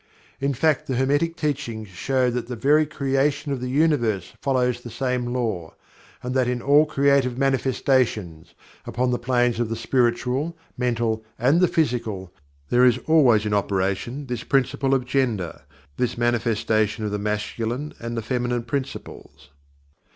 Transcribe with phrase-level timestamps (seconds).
[0.39, 4.89] In fact, the Hermetic Teachings show that the very creation of the Universe follows the
[4.89, 5.75] same law,
[6.23, 8.55] and that in all creative manifestations,
[8.87, 12.33] upon the planes of the spiritual, the mental, and the physical,
[12.69, 15.61] there is always in operation this principle of Gender
[15.97, 19.49] this manifestation of the Masculine and the Feminine Principles.